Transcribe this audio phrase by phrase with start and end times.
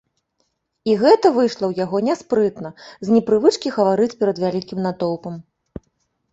[0.89, 5.41] І гэта выйшла ў яго няспрытна з непрывычкі гаварыць перад вялікім натоўпам.